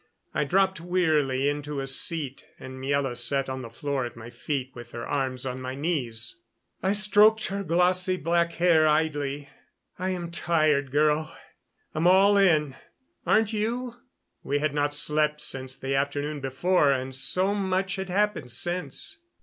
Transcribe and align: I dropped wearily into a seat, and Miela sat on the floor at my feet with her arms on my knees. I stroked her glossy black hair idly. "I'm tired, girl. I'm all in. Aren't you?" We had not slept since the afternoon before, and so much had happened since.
I 0.33 0.45
dropped 0.45 0.81
wearily 0.81 1.47
into 1.47 1.79
a 1.79 1.85
seat, 1.85 2.43
and 2.57 2.81
Miela 2.81 3.15
sat 3.15 3.47
on 3.47 3.61
the 3.61 3.69
floor 3.69 4.03
at 4.03 4.17
my 4.17 4.31
feet 4.31 4.71
with 4.73 4.93
her 4.93 5.05
arms 5.05 5.45
on 5.45 5.61
my 5.61 5.75
knees. 5.75 6.37
I 6.81 6.91
stroked 6.91 7.45
her 7.49 7.63
glossy 7.63 8.17
black 8.17 8.53
hair 8.53 8.87
idly. 8.87 9.49
"I'm 9.99 10.31
tired, 10.31 10.89
girl. 10.89 11.37
I'm 11.93 12.07
all 12.07 12.35
in. 12.35 12.73
Aren't 13.27 13.53
you?" 13.53 13.97
We 14.41 14.57
had 14.57 14.73
not 14.73 14.95
slept 14.95 15.39
since 15.39 15.75
the 15.75 15.93
afternoon 15.93 16.39
before, 16.39 16.91
and 16.91 17.13
so 17.13 17.53
much 17.53 17.97
had 17.97 18.09
happened 18.09 18.51
since. 18.51 19.19